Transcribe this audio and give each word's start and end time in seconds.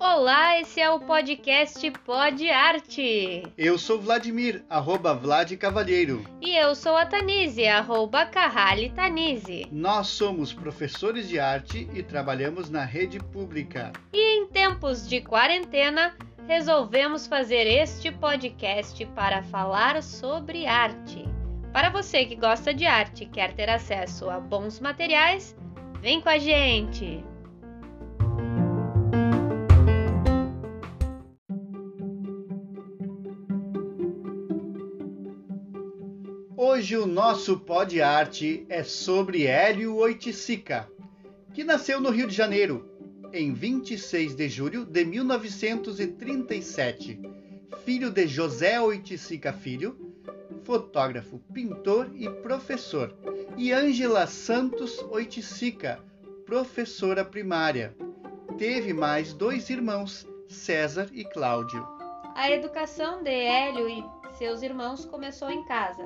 Olá, 0.00 0.60
esse 0.60 0.80
é 0.80 0.90
o 0.90 0.98
podcast 0.98 1.88
Pod 2.04 2.50
Arte. 2.50 3.44
Eu 3.56 3.78
sou 3.78 4.00
Vladimir, 4.00 4.64
arroba 4.68 5.14
Vlad 5.14 5.52
Cavalheiro. 5.52 6.24
E 6.40 6.56
eu 6.56 6.74
sou 6.74 6.96
a 6.96 7.06
Tanise, 7.06 7.68
arroba 7.68 8.26
Carrali 8.26 8.90
Tanise. 8.90 9.68
Nós 9.70 10.08
somos 10.08 10.52
professores 10.52 11.28
de 11.28 11.38
arte 11.38 11.88
e 11.94 12.02
trabalhamos 12.02 12.68
na 12.68 12.84
rede 12.84 13.20
pública. 13.20 13.92
E 14.12 14.40
em 14.40 14.48
tempos 14.48 15.08
de 15.08 15.20
quarentena, 15.20 16.16
resolvemos 16.48 17.28
fazer 17.28 17.68
este 17.68 18.10
podcast 18.10 19.06
para 19.14 19.44
falar 19.44 20.02
sobre 20.02 20.66
arte. 20.66 21.25
Para 21.76 21.90
você 21.90 22.24
que 22.24 22.34
gosta 22.34 22.72
de 22.72 22.86
arte 22.86 23.24
e 23.24 23.26
quer 23.26 23.52
ter 23.52 23.68
acesso 23.68 24.30
a 24.30 24.40
bons 24.40 24.80
materiais, 24.80 25.54
vem 26.00 26.22
com 26.22 26.30
a 26.30 26.38
gente! 26.38 27.22
Hoje 36.56 36.96
o 36.96 37.04
nosso 37.04 37.58
Pod 37.58 38.00
Arte 38.00 38.64
é 38.70 38.82
sobre 38.82 39.44
Hélio 39.44 39.96
Oiticica, 39.96 40.90
que 41.52 41.62
nasceu 41.62 42.00
no 42.00 42.08
Rio 42.08 42.26
de 42.26 42.34
Janeiro 42.34 42.88
em 43.34 43.52
26 43.52 44.34
de 44.34 44.48
julho 44.48 44.86
de 44.86 45.04
1937, 45.04 47.20
filho 47.84 48.10
de 48.10 48.26
José 48.26 48.80
Oiticica 48.80 49.52
Filho, 49.52 50.05
fotógrafo, 50.66 51.38
pintor 51.54 52.10
e 52.12 52.28
professor, 52.28 53.16
e 53.56 53.72
Ângela 53.72 54.26
Santos 54.26 54.98
Oiticica, 55.10 56.04
professora 56.44 57.24
primária. 57.24 57.96
Teve 58.58 58.92
mais 58.92 59.32
dois 59.32 59.70
irmãos, 59.70 60.26
César 60.48 61.08
e 61.12 61.24
Cláudio. 61.24 61.86
A 62.34 62.50
educação 62.50 63.22
de 63.22 63.30
Hélio 63.30 63.88
e 63.88 64.04
seus 64.36 64.60
irmãos 64.60 65.04
começou 65.04 65.48
em 65.50 65.64
casa, 65.66 66.02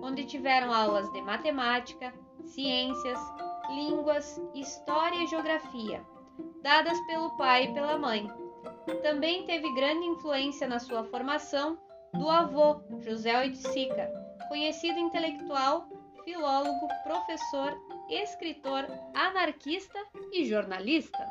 onde 0.00 0.24
tiveram 0.24 0.72
aulas 0.72 1.10
de 1.12 1.20
matemática, 1.20 2.14
ciências, 2.44 3.18
línguas, 3.70 4.40
história 4.54 5.24
e 5.24 5.26
geografia, 5.26 6.00
dadas 6.62 6.98
pelo 7.08 7.36
pai 7.36 7.64
e 7.64 7.74
pela 7.74 7.98
mãe. 7.98 8.30
Também 9.02 9.44
teve 9.46 9.74
grande 9.74 10.06
influência 10.06 10.68
na 10.68 10.78
sua 10.78 11.02
formação 11.02 11.76
do 12.18 12.28
avô, 12.30 12.80
José 13.00 13.36
Oiticica, 13.38 14.10
conhecido 14.48 14.98
intelectual, 14.98 15.88
filólogo, 16.24 16.88
professor, 17.04 17.72
escritor, 18.10 18.88
anarquista 19.14 20.00
e 20.32 20.44
jornalista. 20.44 21.24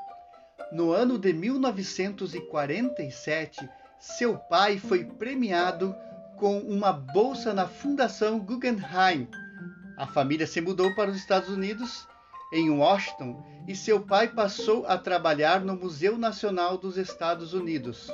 No 0.71 0.91
ano 0.91 1.17
de 1.17 1.33
1947, 1.33 3.67
seu 3.99 4.37
pai 4.37 4.77
foi 4.77 5.03
premiado 5.05 5.93
com 6.37 6.59
uma 6.59 6.93
bolsa 6.93 7.53
na 7.53 7.67
Fundação 7.67 8.39
Guggenheim. 8.39 9.27
A 9.97 10.07
família 10.07 10.45
se 10.45 10.59
mudou 10.61 10.93
para 10.95 11.09
os 11.09 11.17
Estados 11.17 11.49
Unidos, 11.49 12.07
em 12.53 12.69
Washington, 12.69 13.43
e 13.67 13.75
seu 13.75 13.99
pai 14.01 14.27
passou 14.27 14.85
a 14.85 14.95
trabalhar 14.97 15.61
no 15.61 15.75
Museu 15.75 16.17
Nacional 16.17 16.77
dos 16.77 16.97
Estados 16.97 17.53
Unidos. 17.53 18.11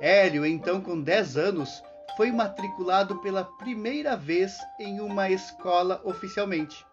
Hélio, 0.00 0.44
então 0.44 0.80
com 0.80 1.00
10 1.00 1.36
anos, 1.36 1.82
foi 2.16 2.30
matriculado 2.30 3.18
pela 3.20 3.44
primeira 3.44 4.16
vez 4.16 4.56
em 4.78 5.00
uma 5.00 5.30
escola 5.30 6.00
oficialmente. 6.04 6.84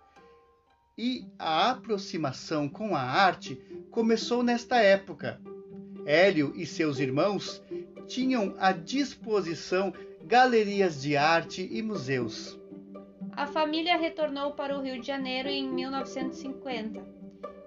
E 0.97 1.25
a 1.39 1.71
aproximação 1.71 2.69
com 2.69 2.95
a 2.95 3.01
arte 3.01 3.55
começou 3.89 4.43
nesta 4.43 4.77
época. 4.77 5.41
Hélio 6.05 6.53
e 6.55 6.65
seus 6.65 6.99
irmãos 6.99 7.63
tinham 8.07 8.55
à 8.59 8.71
disposição 8.71 9.93
galerias 10.23 11.01
de 11.01 11.17
arte 11.17 11.67
e 11.71 11.81
museus. 11.81 12.59
A 13.31 13.47
família 13.47 13.97
retornou 13.97 14.51
para 14.51 14.77
o 14.77 14.81
Rio 14.81 15.01
de 15.01 15.07
Janeiro 15.07 15.49
em 15.49 15.67
1950 15.67 17.03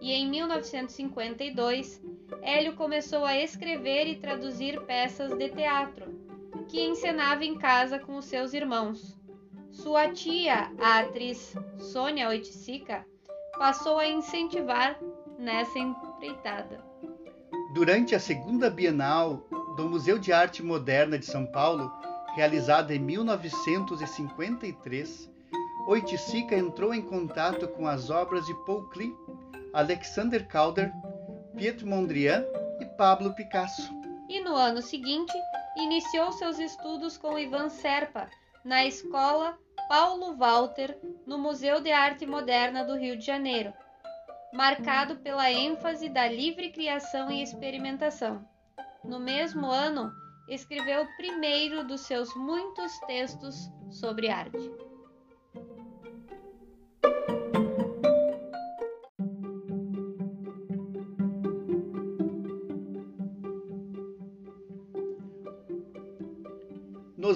e 0.00 0.12
em 0.12 0.28
1952 0.30 2.00
Hélio 2.42 2.74
começou 2.74 3.24
a 3.24 3.36
escrever 3.36 4.06
e 4.06 4.16
traduzir 4.16 4.80
peças 4.82 5.36
de 5.36 5.48
teatro 5.48 6.26
que 6.68 6.84
encenava 6.84 7.44
em 7.44 7.56
casa 7.56 7.98
com 7.98 8.16
os 8.16 8.24
seus 8.24 8.52
irmãos. 8.52 9.16
Sua 9.70 10.10
tia, 10.10 10.72
a 10.80 11.00
atriz 11.00 11.54
Sônia 11.78 12.28
Oiticica, 12.28 13.04
passou 13.58 13.98
a 13.98 14.08
incentivar 14.08 14.98
nessa 15.38 15.78
empreitada. 15.78 16.82
Durante 17.74 18.14
a 18.14 18.20
segunda 18.20 18.70
Bienal 18.70 19.46
do 19.76 19.88
Museu 19.88 20.18
de 20.18 20.32
Arte 20.32 20.62
Moderna 20.62 21.18
de 21.18 21.26
São 21.26 21.44
Paulo, 21.46 21.92
realizada 22.34 22.94
em 22.94 22.98
1953, 22.98 25.30
Oiticica 25.86 26.56
entrou 26.56 26.92
em 26.92 27.02
contato 27.02 27.68
com 27.68 27.86
as 27.86 28.10
obras 28.10 28.44
de 28.46 28.54
Paul 28.64 28.88
Klee, 28.88 29.14
Alexander 29.72 30.44
Calder, 30.48 30.92
Pietro 31.56 31.86
Mondrian 31.86 32.44
e 32.78 32.84
Pablo 32.84 33.32
Picasso. 33.32 33.90
E 34.28 34.40
no 34.40 34.54
ano 34.54 34.82
seguinte, 34.82 35.32
iniciou 35.76 36.30
seus 36.32 36.58
estudos 36.58 37.16
com 37.16 37.38
Ivan 37.38 37.70
Serpa 37.70 38.28
na 38.62 38.84
Escola 38.84 39.58
Paulo 39.88 40.36
Walter, 40.36 40.98
no 41.26 41.38
Museu 41.38 41.80
de 41.80 41.90
Arte 41.90 42.26
Moderna 42.26 42.84
do 42.84 42.94
Rio 42.94 43.16
de 43.16 43.24
Janeiro, 43.24 43.72
marcado 44.52 45.16
pela 45.16 45.50
ênfase 45.50 46.10
da 46.10 46.28
livre 46.28 46.70
criação 46.72 47.30
e 47.30 47.42
experimentação. 47.42 48.46
No 49.02 49.18
mesmo 49.18 49.66
ano, 49.66 50.12
escreveu 50.48 51.04
o 51.04 51.16
primeiro 51.16 51.86
dos 51.86 52.02
seus 52.02 52.34
muitos 52.34 52.98
textos 53.06 53.70
sobre 53.90 54.28
arte. 54.28 54.70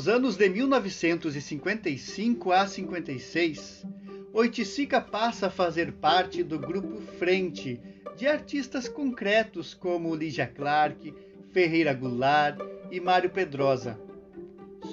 Nos 0.00 0.08
anos 0.08 0.34
de 0.34 0.48
1955 0.48 2.52
a 2.52 2.66
56, 2.66 3.84
Oiticica 4.32 4.98
passa 4.98 5.48
a 5.48 5.50
fazer 5.50 5.92
parte 5.92 6.42
do 6.42 6.58
grupo 6.58 7.02
Frente, 7.18 7.78
de 8.16 8.26
artistas 8.26 8.88
concretos 8.88 9.74
como 9.74 10.14
Lígia 10.14 10.46
Clark, 10.46 11.14
Ferreira 11.52 11.92
Goulart 11.92 12.58
e 12.90 12.98
Mário 12.98 13.28
Pedrosa. 13.28 14.00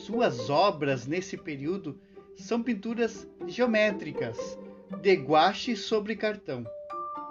Suas 0.06 0.50
obras 0.50 1.08
nesse 1.08 1.38
período 1.38 1.98
são 2.36 2.62
pinturas 2.62 3.26
geométricas, 3.48 4.60
de 5.02 5.14
guache 5.14 5.78
sobre 5.78 6.18
cartão, 6.18 6.66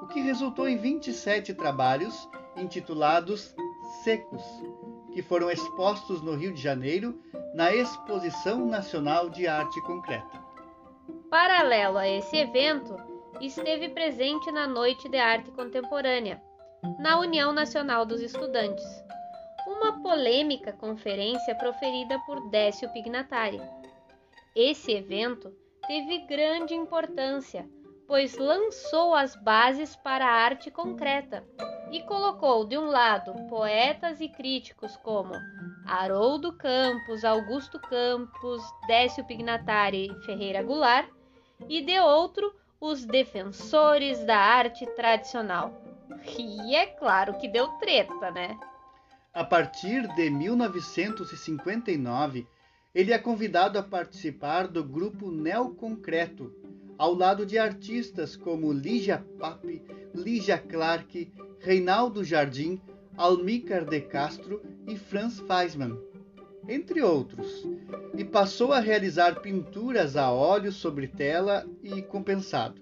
o 0.01 0.07
que 0.07 0.23
resultou 0.23 0.67
em 0.67 0.79
27 0.79 1.53
trabalhos 1.53 2.27
intitulados 2.57 3.55
Secos, 4.03 4.43
que 5.13 5.21
foram 5.21 5.51
expostos 5.51 6.23
no 6.23 6.35
Rio 6.35 6.55
de 6.55 6.63
Janeiro 6.63 7.21
na 7.57 7.75
Exposição 7.75 8.67
Nacional 8.67 9.31
de 9.31 9.47
Arte 9.47 9.81
Concreta. 9.81 10.45
Paralelo 11.31 11.97
a 11.97 12.07
esse 12.07 12.37
evento, 12.37 12.95
esteve 13.41 13.89
presente 13.89 14.53
na 14.53 14.67
Noite 14.67 15.09
de 15.09 15.17
Arte 15.17 15.51
Contemporânea, 15.53 16.43
na 16.99 17.19
União 17.19 17.55
Nacional 17.55 18.05
dos 18.05 18.21
Estudantes, 18.21 18.85
uma 19.67 20.03
polêmica 20.03 20.71
conferência 20.75 21.55
proferida 21.55 22.19
por 22.27 22.47
Décio 22.51 22.93
Pignatari. 22.93 23.63
Esse 24.55 24.93
evento 24.93 25.51
teve 25.87 26.27
grande 26.27 26.75
importância, 26.75 27.67
pois 28.07 28.37
lançou 28.37 29.15
as 29.15 29.35
bases 29.35 29.97
para 29.97 30.27
a 30.27 30.45
arte 30.45 30.71
concreta 30.71 31.43
e 31.91 32.03
colocou 32.03 32.67
de 32.67 32.77
um 32.77 32.85
lado 32.85 33.33
poetas 33.49 34.21
e 34.21 34.29
críticos 34.29 34.95
como 34.99 35.33
Haroldo 35.87 36.53
Campos, 36.53 37.25
Augusto 37.25 37.79
Campos, 37.79 38.63
Décio 38.87 39.25
Pignatari 39.25 40.11
e 40.11 40.27
Ferreira 40.27 40.63
Goulart, 40.63 41.09
e 41.69 41.81
de 41.81 41.99
outro 42.01 42.53
os 42.81 43.05
defensores 43.05 44.25
da 44.25 44.37
arte 44.37 44.85
tradicional. 44.95 45.83
E 46.39 46.75
é 46.75 46.87
claro 46.87 47.39
que 47.39 47.49
deu 47.49 47.69
treta, 47.79 48.31
né? 48.31 48.59
A 49.33 49.45
partir 49.45 50.07
de 50.15 50.31
1959, 50.31 52.47
ele 52.95 53.13
é 53.13 53.19
convidado 53.19 53.79
a 53.79 53.83
participar 53.83 54.67
do 54.67 54.83
grupo 54.83 55.31
Neoconcreto, 55.31 56.53
ao 56.99 57.15
lado 57.15 57.45
de 57.45 57.59
artistas 57.59 58.35
como 58.35 58.73
Lígia 58.73 59.23
Pape, 59.39 59.85
Lígia 60.15 60.57
Clark, 60.59 61.31
Reinaldo 61.61 62.25
Jardim, 62.25 62.81
Almícar 63.17 63.85
de 63.85 64.01
Castro 64.01 64.63
e 64.87 64.97
Franz 64.97 65.41
Feisman. 65.41 65.99
entre 66.69 67.01
outros, 67.01 67.65
e 68.17 68.25
passou 68.25 68.73
a 68.73 68.81
realizar 68.81 69.41
pinturas 69.41 70.17
a 70.17 70.33
óleo 70.33 70.73
sobre 70.73 71.07
tela 71.07 71.65
e 71.83 72.03
compensado. 72.03 72.81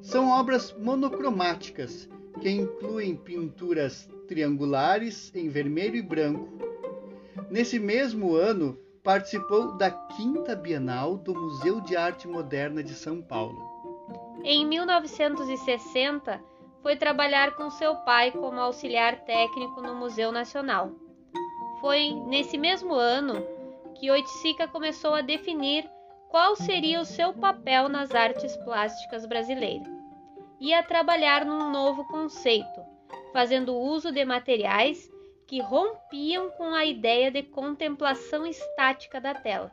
São 0.00 0.30
obras 0.30 0.74
monocromáticas 0.78 2.08
que 2.40 2.48
incluem 2.48 3.14
pinturas 3.16 4.08
triangulares 4.26 5.30
em 5.34 5.48
vermelho 5.48 5.96
e 5.96 6.02
branco. 6.02 6.48
Nesse 7.50 7.78
mesmo 7.78 8.34
ano, 8.34 8.78
participou 9.02 9.76
da 9.76 9.90
Quinta 9.90 10.54
Bienal 10.54 11.16
do 11.16 11.34
Museu 11.34 11.80
de 11.80 11.96
Arte 11.96 12.28
Moderna 12.28 12.82
de 12.82 12.94
São 12.94 13.20
Paulo. 13.20 13.58
Em 14.44 14.66
1960, 14.66 16.40
foi 16.88 16.96
trabalhar 16.96 17.54
com 17.54 17.68
seu 17.68 17.96
pai 17.96 18.30
como 18.30 18.58
auxiliar 18.58 19.16
técnico 19.26 19.82
no 19.82 19.94
Museu 19.94 20.32
Nacional. 20.32 20.90
Foi 21.82 22.14
nesse 22.26 22.56
mesmo 22.56 22.94
ano 22.94 23.46
que 23.94 24.10
Oiticica 24.10 24.66
começou 24.66 25.12
a 25.12 25.20
definir 25.20 25.86
qual 26.30 26.56
seria 26.56 26.98
o 26.98 27.04
seu 27.04 27.34
papel 27.34 27.90
nas 27.90 28.14
artes 28.14 28.56
plásticas 28.56 29.26
brasileiras. 29.26 29.86
Ia 30.58 30.82
trabalhar 30.82 31.44
num 31.44 31.70
novo 31.70 32.06
conceito, 32.06 32.80
fazendo 33.34 33.76
uso 33.76 34.10
de 34.10 34.24
materiais 34.24 35.12
que 35.46 35.60
rompiam 35.60 36.48
com 36.52 36.74
a 36.74 36.86
ideia 36.86 37.30
de 37.30 37.42
contemplação 37.42 38.46
estática 38.46 39.20
da 39.20 39.34
tela. 39.34 39.70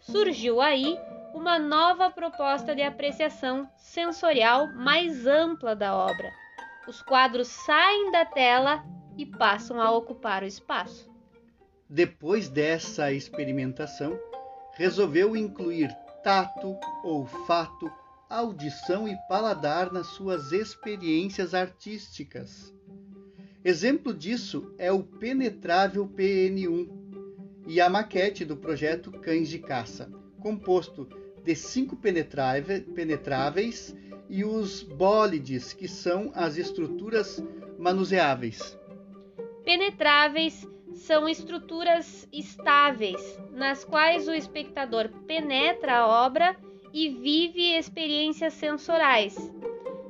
Surgiu 0.00 0.60
aí 0.60 0.98
uma 1.36 1.58
nova 1.58 2.10
proposta 2.10 2.74
de 2.74 2.80
apreciação 2.80 3.68
sensorial 3.76 4.72
mais 4.72 5.26
ampla 5.26 5.76
da 5.76 5.94
obra. 5.94 6.32
Os 6.88 7.02
quadros 7.02 7.48
saem 7.48 8.10
da 8.10 8.24
tela 8.24 8.82
e 9.18 9.26
passam 9.26 9.78
a 9.78 9.90
ocupar 9.90 10.42
o 10.42 10.46
espaço. 10.46 11.12
Depois 11.90 12.48
dessa 12.48 13.12
experimentação, 13.12 14.18
resolveu 14.72 15.36
incluir 15.36 15.94
tato, 16.24 16.74
olfato, 17.04 17.92
audição 18.30 19.06
e 19.06 19.14
paladar 19.28 19.92
nas 19.92 20.06
suas 20.06 20.52
experiências 20.52 21.52
artísticas. 21.52 22.74
Exemplo 23.62 24.14
disso 24.14 24.74
é 24.78 24.90
o 24.90 25.02
penetrável 25.02 26.08
PN1 26.08 26.88
e 27.66 27.78
a 27.78 27.90
maquete 27.90 28.42
do 28.42 28.56
projeto 28.56 29.10
Cães 29.12 29.48
de 29.50 29.58
Caça, 29.58 30.10
composto 30.40 31.25
de 31.46 31.54
cinco 31.54 31.96
penetráveis 31.96 33.96
e 34.28 34.44
os 34.44 34.82
bólides, 34.82 35.72
que 35.72 35.86
são 35.86 36.32
as 36.34 36.56
estruturas 36.56 37.40
manuseáveis. 37.78 38.76
Penetráveis 39.64 40.66
são 40.94 41.28
estruturas 41.28 42.28
estáveis, 42.32 43.38
nas 43.52 43.84
quais 43.84 44.26
o 44.26 44.32
espectador 44.32 45.08
penetra 45.28 45.98
a 45.98 46.26
obra 46.26 46.56
e 46.92 47.10
vive 47.10 47.76
experiências 47.76 48.54
sensoriais. 48.54 49.36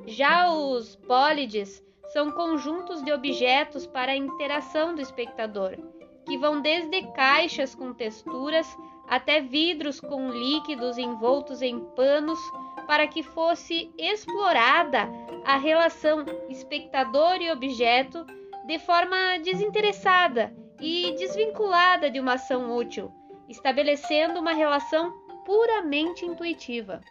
Já 0.07 0.51
os 0.51 0.95
bólides 0.95 1.83
são 2.13 2.31
conjuntos 2.31 3.03
de 3.03 3.11
objetos 3.11 3.85
para 3.85 4.13
a 4.13 4.17
interação 4.17 4.95
do 4.95 5.01
espectador, 5.01 5.77
que 6.25 6.35
vão 6.35 6.61
desde 6.61 7.03
caixas 7.11 7.75
com 7.75 7.93
texturas 7.93 8.75
até 9.07 9.41
vidros 9.41 9.99
com 9.99 10.29
líquidos 10.29 10.97
envoltos 10.97 11.61
em 11.61 11.79
panos, 11.95 12.39
para 12.85 13.07
que 13.07 13.23
fosse 13.23 13.91
explorada 13.97 15.09
a 15.45 15.57
relação 15.57 16.25
espectador 16.49 17.41
e 17.41 17.51
objeto 17.51 18.25
de 18.65 18.77
forma 18.79 19.37
desinteressada 19.43 20.53
e 20.79 21.15
desvinculada 21.17 22.09
de 22.09 22.19
uma 22.19 22.33
ação 22.33 22.75
útil, 22.75 23.11
estabelecendo 23.47 24.39
uma 24.39 24.53
relação 24.53 25.11
puramente 25.45 26.25
intuitiva. 26.25 27.01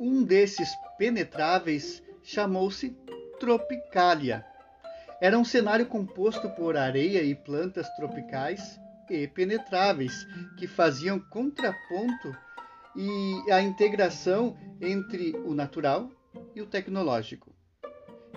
Um 0.00 0.22
desses 0.22 0.70
penetráveis 0.98 2.02
chamou-se 2.22 2.90
Tropicalia. 3.38 4.44
Era 5.20 5.38
um 5.38 5.44
cenário 5.44 5.86
composto 5.86 6.48
por 6.50 6.76
areia 6.76 7.22
e 7.22 7.34
plantas 7.34 7.88
tropicais 7.96 8.80
e 9.14 9.28
penetráveis, 9.28 10.26
que 10.56 10.66
faziam 10.66 11.18
contraponto 11.18 12.34
e 12.96 13.50
a 13.50 13.60
integração 13.60 14.56
entre 14.80 15.32
o 15.44 15.54
natural 15.54 16.10
e 16.54 16.60
o 16.60 16.66
tecnológico. 16.66 17.52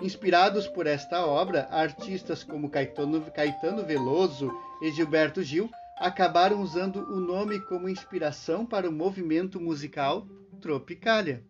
Inspirados 0.02 0.68
por 0.68 0.86
esta 0.86 1.24
obra, 1.24 1.68
artistas 1.70 2.44
como 2.44 2.68
Caetano, 2.68 3.20
Caetano 3.30 3.84
Veloso 3.84 4.52
e 4.82 4.90
Gilberto 4.90 5.42
Gil 5.42 5.70
acabaram 5.98 6.60
usando 6.60 6.96
o 6.96 7.18
nome 7.18 7.58
como 7.60 7.88
inspiração 7.88 8.66
para 8.66 8.88
o 8.88 8.92
movimento 8.92 9.58
musical 9.58 10.26
Tropicália. 10.60 11.42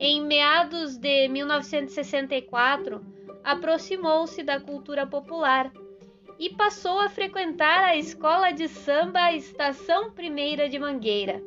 Em 0.00 0.24
meados 0.26 0.96
de 0.96 1.28
1964, 1.28 3.04
aproximou-se 3.44 4.42
da 4.42 4.60
cultura 4.60 5.06
popular 5.06 5.72
e 6.38 6.50
passou 6.50 7.00
a 7.00 7.08
frequentar 7.08 7.84
a 7.84 7.96
escola 7.96 8.52
de 8.52 8.68
samba 8.68 9.32
Estação 9.32 10.10
Primeira 10.10 10.68
de 10.68 10.78
Mangueira 10.78 11.42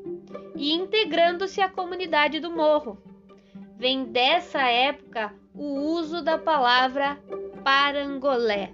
e 0.56 0.74
integrando-se 0.74 1.62
à 1.62 1.70
comunidade 1.70 2.40
do 2.40 2.52
Morro. 2.52 2.98
Vem 3.78 4.06
dessa 4.06 4.62
época 4.62 5.34
o 5.54 5.66
uso 5.66 6.22
da 6.22 6.38
palavra 6.38 7.18
parangolé. 7.64 8.74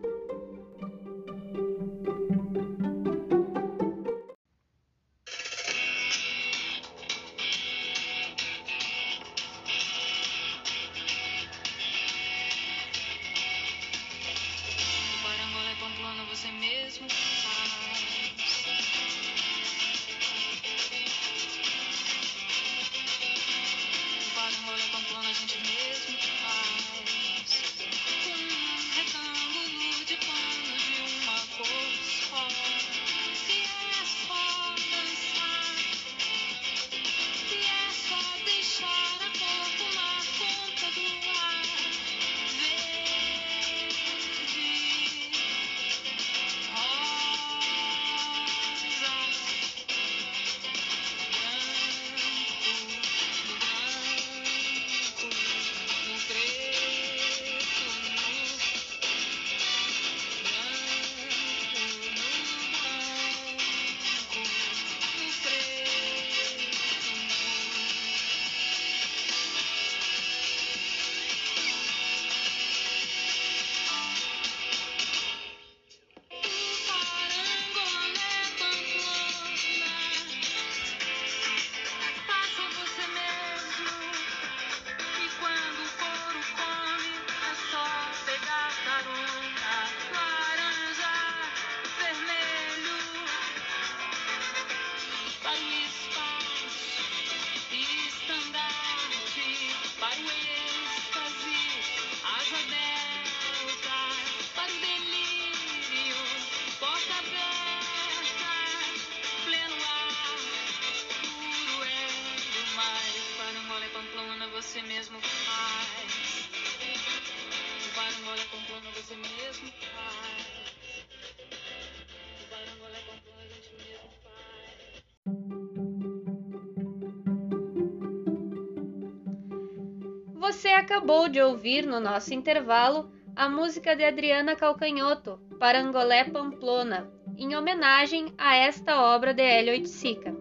Você 130.55 130.69
acabou 130.69 131.27
de 131.27 131.41
ouvir 131.41 131.85
no 131.85 131.99
nosso 131.99 132.33
intervalo 132.33 133.11
a 133.35 133.49
música 133.49 133.93
de 133.93 134.05
Adriana 134.05 134.55
Calcanhoto, 134.55 135.37
Parangolé 135.59 136.23
Pamplona, 136.23 137.11
em 137.37 137.53
homenagem 137.57 138.33
a 138.37 138.55
esta 138.55 139.01
obra 139.01 139.33
de 139.33 139.43
Hélio 139.43 139.73
Oiticica. 139.73 140.33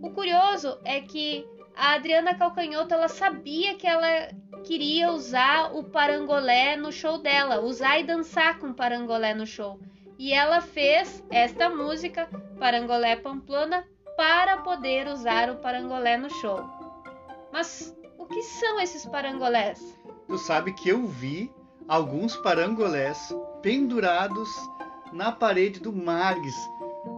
O 0.00 0.12
curioso 0.12 0.78
é 0.82 1.02
que 1.02 1.46
a 1.76 1.92
Adriana 1.92 2.34
Calcanhoto 2.34 2.94
ela 2.94 3.08
sabia 3.08 3.74
que 3.74 3.86
ela 3.86 4.30
queria 4.64 5.12
usar 5.12 5.76
o 5.76 5.84
parangolé 5.84 6.74
no 6.74 6.90
show 6.90 7.18
dela, 7.18 7.60
usar 7.60 8.00
e 8.00 8.04
dançar 8.04 8.58
com 8.58 8.72
parangolé 8.72 9.34
no 9.34 9.46
show. 9.46 9.78
E 10.18 10.32
ela 10.32 10.62
fez 10.62 11.22
esta 11.30 11.68
música, 11.68 12.30
Parangolé 12.58 13.14
Pamplona, 13.14 13.86
para 14.16 14.56
poder 14.62 15.06
usar 15.06 15.50
o 15.50 15.56
parangolé 15.56 16.16
no 16.16 16.30
show. 16.30 16.64
Mas 17.52 17.94
que 18.32 18.42
são 18.42 18.80
esses 18.80 19.04
parangolés? 19.06 19.98
Tu 20.26 20.38
sabe 20.38 20.72
que 20.72 20.88
eu 20.88 21.06
vi 21.06 21.50
alguns 21.88 22.36
parangolés 22.36 23.34
pendurados 23.62 24.48
na 25.12 25.32
parede 25.32 25.80
do 25.80 25.92
Margs 25.92 26.54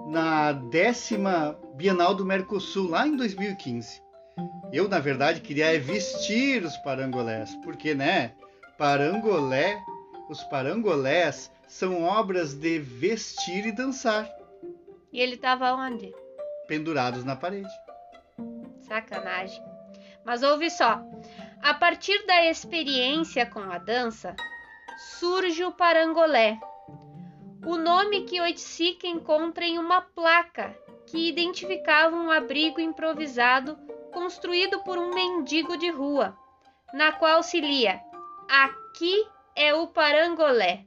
na 0.06 0.52
décima 0.52 1.58
Bienal 1.74 2.14
do 2.14 2.24
Mercosul, 2.24 2.88
lá 2.88 3.06
em 3.06 3.16
2015. 3.16 4.02
Eu, 4.72 4.88
na 4.88 4.98
verdade, 4.98 5.40
queria 5.40 5.78
vestir 5.78 6.62
os 6.64 6.76
parangolés, 6.78 7.54
porque, 7.64 7.94
né, 7.94 8.34
parangolé, 8.78 9.82
os 10.28 10.42
parangolés 10.44 11.50
são 11.66 12.02
obras 12.02 12.54
de 12.54 12.78
vestir 12.78 13.66
e 13.66 13.72
dançar. 13.72 14.30
E 15.12 15.20
ele 15.20 15.34
estava 15.34 15.74
onde? 15.74 16.12
Pendurados 16.66 17.24
na 17.24 17.36
parede. 17.36 17.68
Sacanagem. 18.80 19.62
Mas 20.24 20.42
ouve 20.42 20.70
só. 20.70 21.00
A 21.62 21.74
partir 21.74 22.26
da 22.26 22.46
experiência 22.46 23.46
com 23.46 23.60
a 23.60 23.78
dança, 23.78 24.34
surge 25.18 25.64
o 25.64 25.72
parangolé. 25.72 26.58
O 27.64 27.76
nome 27.76 28.22
que 28.22 28.40
Oiticica 28.40 29.06
encontra 29.06 29.64
em 29.64 29.78
uma 29.78 30.00
placa 30.00 30.76
que 31.06 31.28
identificava 31.28 32.16
um 32.16 32.30
abrigo 32.30 32.80
improvisado 32.80 33.78
construído 34.12 34.82
por 34.82 34.98
um 34.98 35.14
mendigo 35.14 35.76
de 35.76 35.90
rua, 35.90 36.36
na 36.92 37.12
qual 37.12 37.42
se 37.42 37.60
lia: 37.60 38.00
Aqui 38.48 39.26
é 39.54 39.72
o 39.74 39.86
parangolé. 39.86 40.84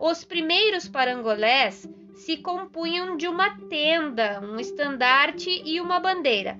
Os 0.00 0.24
primeiros 0.24 0.88
parangolés 0.88 1.88
se 2.14 2.36
compunham 2.38 3.16
de 3.16 3.28
uma 3.28 3.58
tenda, 3.68 4.40
um 4.40 4.58
estandarte 4.58 5.62
e 5.64 5.80
uma 5.80 6.00
bandeira. 6.00 6.58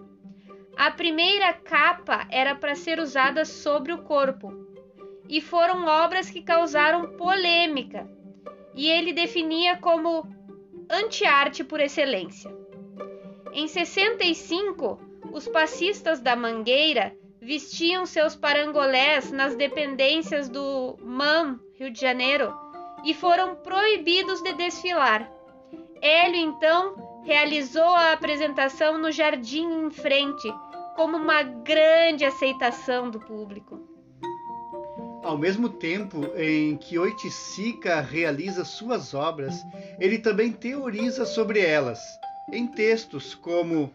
A 0.78 0.92
primeira 0.92 1.52
capa 1.52 2.28
era 2.30 2.54
para 2.54 2.76
ser 2.76 3.00
usada 3.00 3.44
sobre 3.44 3.92
o 3.92 4.04
corpo, 4.04 4.52
e 5.28 5.40
foram 5.40 5.84
obras 5.84 6.30
que 6.30 6.40
causaram 6.40 7.16
polêmica, 7.16 8.08
e 8.76 8.88
ele 8.88 9.12
definia 9.12 9.76
como 9.78 10.24
anti-arte 10.88 11.64
por 11.64 11.80
excelência. 11.80 12.48
Em 13.52 13.66
65, 13.66 15.00
os 15.32 15.48
passistas 15.48 16.20
da 16.20 16.36
Mangueira 16.36 17.12
vestiam 17.42 18.06
seus 18.06 18.36
parangolés 18.36 19.32
nas 19.32 19.56
dependências 19.56 20.48
do 20.48 20.96
MAM, 21.02 21.58
Rio 21.74 21.90
de 21.90 22.00
Janeiro, 22.00 22.54
e 23.04 23.12
foram 23.14 23.56
proibidos 23.56 24.40
de 24.42 24.52
desfilar. 24.52 25.28
Hélio 26.00 26.40
então 26.40 27.08
realizou 27.24 27.82
a 27.82 28.12
apresentação 28.12 28.96
no 28.96 29.10
jardim 29.10 29.86
em 29.86 29.90
frente, 29.90 30.48
como 30.98 31.16
uma 31.16 31.44
grande 31.44 32.24
aceitação 32.24 33.08
do 33.08 33.20
público. 33.20 33.78
Ao 35.22 35.38
mesmo 35.38 35.68
tempo 35.68 36.26
em 36.36 36.76
que 36.76 36.98
Oiticica 36.98 38.00
realiza 38.00 38.64
suas 38.64 39.14
obras, 39.14 39.54
ele 40.00 40.18
também 40.18 40.50
teoriza 40.50 41.24
sobre 41.24 41.60
elas, 41.60 42.00
em 42.52 42.66
textos 42.66 43.32
como 43.32 43.94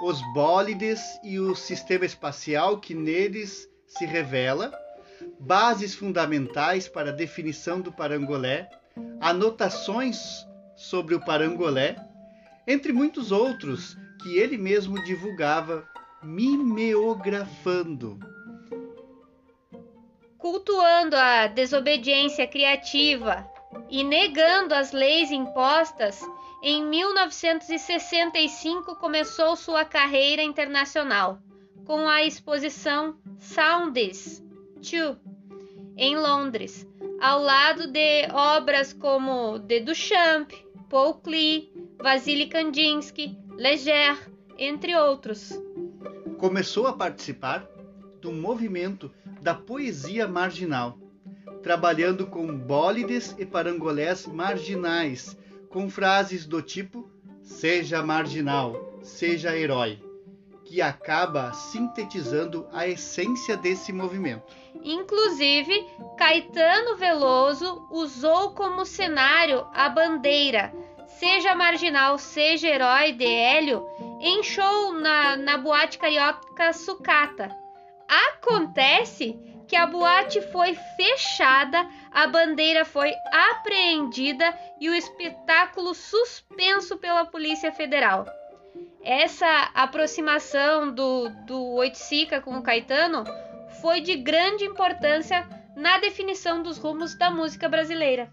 Os 0.00 0.22
Bólides 0.34 1.00
e 1.24 1.40
o 1.40 1.52
Sistema 1.56 2.04
Espacial 2.04 2.78
que 2.78 2.94
neles 2.94 3.68
se 3.88 4.06
revela, 4.06 4.72
Bases 5.40 5.96
Fundamentais 5.96 6.86
para 6.86 7.10
a 7.10 7.14
Definição 7.14 7.80
do 7.80 7.90
Parangolé, 7.90 8.70
Anotações 9.20 10.46
sobre 10.76 11.16
o 11.16 11.20
Parangolé, 11.24 11.96
entre 12.68 12.92
muitos 12.92 13.32
outros 13.32 13.96
que 14.22 14.38
ele 14.38 14.56
mesmo 14.56 15.02
divulgava 15.02 15.84
mimeografando. 16.26 18.18
Cultuando 20.36 21.16
a 21.16 21.46
desobediência 21.46 22.46
criativa 22.46 23.48
e 23.88 24.02
negando 24.02 24.74
as 24.74 24.92
leis 24.92 25.30
impostas, 25.30 26.20
em 26.62 26.82
1965 26.84 28.96
começou 28.96 29.54
sua 29.54 29.84
carreira 29.84 30.42
internacional 30.42 31.38
com 31.84 32.08
a 32.08 32.24
exposição 32.24 33.16
Sounds 33.38 34.42
2 34.82 35.16
em 35.96 36.16
Londres, 36.16 36.84
ao 37.20 37.40
lado 37.40 37.86
de 37.86 38.26
obras 38.32 38.92
como 38.92 39.58
de 39.58 39.80
Duchamp, 39.80 40.52
Paul 40.90 41.14
Klee, 41.14 41.72
Vasily 41.98 42.48
Kandinsky, 42.48 43.38
Leger, 43.56 44.18
entre 44.58 44.94
outros. 44.96 45.65
Começou 46.38 46.86
a 46.86 46.92
participar 46.92 47.66
do 48.20 48.30
movimento 48.30 49.10
da 49.40 49.54
poesia 49.54 50.28
marginal, 50.28 50.98
trabalhando 51.62 52.26
com 52.26 52.46
bólides 52.46 53.34
e 53.38 53.46
parangolés 53.46 54.26
marginais, 54.26 55.36
com 55.70 55.88
frases 55.88 56.46
do 56.46 56.60
tipo 56.60 57.10
seja 57.42 58.02
marginal, 58.02 58.98
seja 59.02 59.56
herói, 59.56 59.98
que 60.64 60.82
acaba 60.82 61.52
sintetizando 61.52 62.66
a 62.72 62.86
essência 62.86 63.56
desse 63.56 63.92
movimento. 63.92 64.54
Inclusive, 64.82 65.86
Caetano 66.18 66.96
Veloso 66.96 67.86
usou 67.90 68.50
como 68.50 68.84
cenário 68.84 69.66
a 69.72 69.88
bandeira 69.88 70.72
Seja 71.18 71.54
Marginal, 71.54 72.18
Seja 72.18 72.68
Herói 72.68 73.12
de 73.12 73.24
Hélio 73.24 73.86
em 74.20 74.42
show 74.42 74.92
na, 74.92 75.36
na 75.36 75.58
boate 75.58 75.98
carioca 75.98 76.72
Sucata. 76.72 77.50
Acontece 78.08 79.38
que 79.66 79.76
a 79.76 79.86
boate 79.86 80.40
foi 80.52 80.74
fechada, 80.96 81.88
a 82.12 82.26
bandeira 82.26 82.84
foi 82.84 83.12
apreendida 83.50 84.56
e 84.80 84.88
o 84.88 84.94
espetáculo 84.94 85.94
suspenso 85.94 86.96
pela 86.98 87.26
Polícia 87.26 87.72
Federal. 87.72 88.26
Essa 89.02 89.70
aproximação 89.74 90.92
do, 90.92 91.28
do 91.46 91.74
Oiticica 91.74 92.40
com 92.40 92.56
o 92.58 92.62
Caetano 92.62 93.24
foi 93.80 94.00
de 94.00 94.16
grande 94.16 94.64
importância 94.64 95.46
na 95.76 95.98
definição 95.98 96.62
dos 96.62 96.78
rumos 96.78 97.16
da 97.16 97.30
música 97.30 97.68
brasileira. 97.68 98.32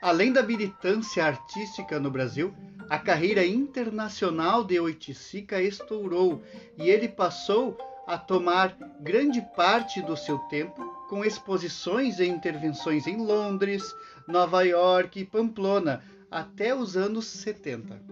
Além 0.00 0.32
da 0.32 0.42
militância 0.42 1.24
artística 1.24 2.00
no 2.00 2.10
Brasil, 2.10 2.54
a 2.90 2.98
carreira 2.98 3.46
internacional 3.46 4.62
de 4.64 4.78
Oiticica 4.80 5.62
estourou 5.62 6.42
e 6.76 6.90
ele 6.90 7.08
passou 7.08 7.78
a 8.04 8.18
tomar 8.18 8.76
grande 8.98 9.40
parte 9.54 10.02
do 10.02 10.16
seu 10.16 10.40
tempo 10.50 10.84
com 11.08 11.24
exposições 11.24 12.18
e 12.18 12.26
intervenções 12.26 13.06
em 13.06 13.24
Londres, 13.24 13.94
Nova 14.26 14.64
York 14.64 15.20
e 15.20 15.24
Pamplona 15.24 16.02
até 16.28 16.74
os 16.74 16.96
anos 16.96 17.26
70. 17.26 18.02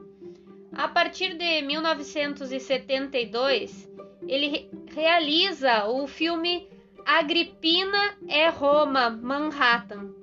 A 0.73 0.87
partir 0.87 1.37
de 1.37 1.61
1972, 1.63 3.91
ele 4.29 4.71
realiza 4.95 5.87
o 5.87 6.07
filme 6.07 6.69
Agripina 7.05 8.17
é 8.29 8.49
Roma, 8.49 9.11
Manhattan, 9.11 10.15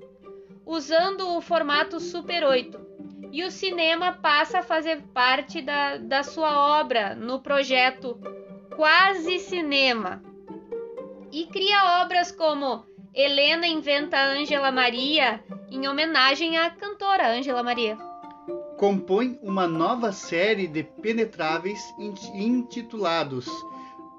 usando 0.65 1.35
o 1.35 1.41
formato 1.41 1.99
Super 1.99 2.45
8. 2.45 2.94
E 3.35 3.43
o 3.43 3.51
cinema 3.51 4.13
passa 4.13 4.59
a 4.59 4.63
fazer 4.63 5.01
parte 5.13 5.61
da, 5.61 5.97
da 5.97 6.23
sua 6.23 6.79
obra 6.79 7.13
no 7.15 7.41
projeto 7.41 8.17
Quase 8.77 9.39
Cinema. 9.39 10.23
E 11.33 11.45
cria 11.47 12.01
obras 12.01 12.31
como 12.31 12.85
Helena 13.13 13.67
inventa 13.67 14.17
Ângela 14.17 14.71
Maria, 14.71 15.43
em 15.69 15.85
homenagem 15.85 16.57
à 16.57 16.69
cantora 16.69 17.29
Ângela 17.29 17.61
Maria. 17.61 17.97
Compõe 18.77 19.37
uma 19.41 19.67
nova 19.67 20.13
série 20.13 20.65
de 20.65 20.83
penetráveis 20.83 21.81
intitulados 22.33 23.49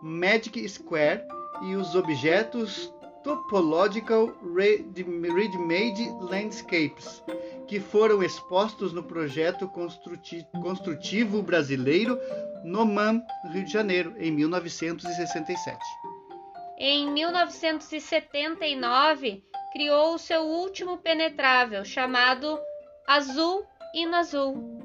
Magic 0.03 0.69
Square 0.69 1.23
e 1.63 1.75
os 1.75 1.95
objetos 1.95 2.93
Topological 3.27 4.33
Ready-Made 4.55 6.09
Landscapes, 6.21 7.25
que 7.67 7.81
foram 7.81 8.23
expostos 8.23 8.93
no 8.93 9.03
projeto 9.03 9.69
construtivo 10.63 11.43
brasileiro 11.43 12.17
no 12.63 12.87
MAM, 12.87 13.21
Rio 13.51 13.65
de 13.65 13.73
Janeiro, 13.73 14.15
em 14.17 14.31
1967. 14.31 15.77
em 16.79 17.11
1979, 17.11 19.43
criou 19.73 20.15
o 20.15 20.19
seu 20.19 20.43
último 20.43 20.99
penetrável, 20.99 21.85
chamado 21.85 22.57
Azul 23.09 23.67
Azul. 24.15 24.81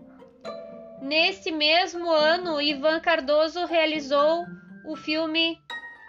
Nesse 0.99 1.51
mesmo 1.51 2.09
ano, 2.09 2.59
Ivan 2.59 2.99
Cardoso 3.01 3.65
realizou 3.65 4.45
o 4.87 4.95
filme 4.95 5.59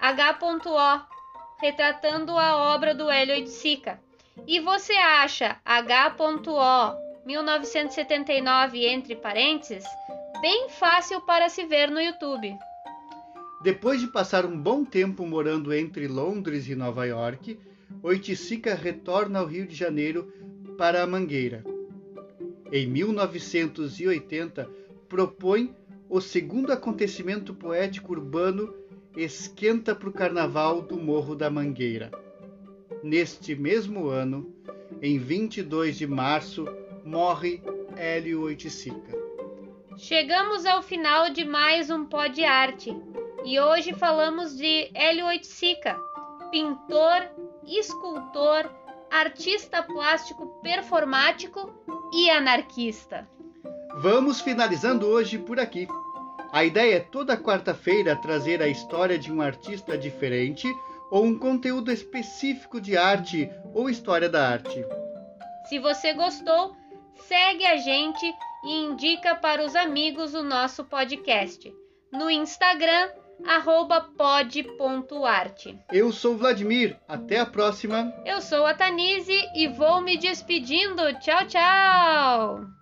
H.O, 0.01 1.12
retratando 1.63 2.37
a 2.37 2.75
obra 2.75 2.93
do 2.93 3.09
Hélio 3.09 3.37
Oiticica. 3.37 4.01
E 4.49 4.59
você 4.59 4.93
acha 4.95 5.59
H.O 5.65 6.97
1979 7.25 8.85
entre 8.85 9.15
parênteses 9.15 9.85
bem 10.41 10.69
fácil 10.69 11.21
para 11.21 11.49
se 11.49 11.65
ver 11.65 11.89
no 11.89 12.01
YouTube. 12.01 12.53
Depois 13.63 14.01
de 14.01 14.09
passar 14.09 14.45
um 14.45 14.59
bom 14.59 14.85
tempo 14.85 15.25
morando 15.25 15.73
entre 15.73 16.09
Londres 16.09 16.67
e 16.67 16.75
Nova 16.75 17.05
York, 17.07 17.57
Oiticica 18.03 18.75
retorna 18.75 19.39
ao 19.39 19.47
Rio 19.47 19.65
de 19.65 19.77
Janeiro 19.77 20.33
para 20.77 21.01
a 21.01 21.07
Mangueira. 21.07 21.63
Em 22.73 22.89
1980, 22.89 24.69
propõe 25.09 25.73
o 26.09 26.21
segundo 26.21 26.73
acontecimento 26.73 27.55
poético 27.55 28.13
urbano 28.13 28.82
Esquenta 29.17 29.95
para 29.95 30.09
o 30.09 30.13
Carnaval 30.13 30.81
do 30.81 30.97
Morro 30.97 31.35
da 31.35 31.51
Mangueira. 31.51 32.11
Neste 33.03 33.55
mesmo 33.55 34.09
ano, 34.09 34.55
em 35.03 35.19
22 35.19 35.99
de 35.99 36.07
março, 36.07 36.65
morre 37.05 37.63
Hélio 37.95 38.41
Oiticica. 38.43 39.13
Chegamos 39.99 40.65
ao 40.65 40.83
final 40.83 41.29
de 41.29 41.45
mais 41.45 41.91
um 41.91 42.07
Pó 42.07 42.27
de 42.27 42.43
Arte 42.43 42.97
e 43.45 43.61
hoje 43.61 43.93
falamos 43.93 44.57
de 44.57 44.91
Hélio 44.95 45.27
Oiticica, 45.27 45.95
pintor, 46.51 47.29
escultor, 47.67 48.71
artista 49.11 49.83
plástico 49.83 50.59
performático 50.63 51.71
e 52.15 52.31
anarquista. 52.31 53.29
Vamos 53.97 54.41
finalizando 54.41 55.07
hoje 55.07 55.39
por 55.39 55.61
aqui. 55.61 55.87
A 56.53 56.65
ideia 56.65 56.97
é 56.97 57.01
toda 57.01 57.35
quarta-feira 57.35 58.15
trazer 58.15 58.63
a 58.63 58.69
história 58.69 59.19
de 59.19 59.33
um 59.33 59.41
artista 59.41 59.97
diferente 59.97 60.69
ou 61.11 61.25
um 61.25 61.39
conteúdo 61.39 61.91
específico 61.91 62.79
de 62.79 62.95
arte 62.95 63.51
ou 63.73 63.89
história 63.89 64.29
da 64.29 64.51
arte. 64.51 64.85
Se 65.69 65.79
você 65.79 66.13
gostou, 66.13 66.77
segue 67.27 67.65
a 67.65 67.79
gente 67.79 68.27
e 68.65 68.85
indica 68.85 69.35
para 69.35 69.65
os 69.65 69.75
amigos 69.75 70.35
o 70.35 70.43
nosso 70.43 70.85
podcast. 70.85 71.73
No 72.13 72.31
Instagram, 72.31 73.11
pod.arte. 74.19 75.79
Eu 75.91 76.13
sou 76.13 76.37
Vladimir, 76.37 76.99
até 77.09 77.41
a 77.41 77.47
próxima. 77.47 78.13
Eu 78.27 78.43
sou 78.43 78.67
a 78.67 78.75
Tanise 78.75 79.39
e 79.57 79.69
vou 79.69 80.03
me 80.03 80.19
despedindo. 80.19 81.19
Tchau, 81.19 81.47
tchau! 81.47 82.82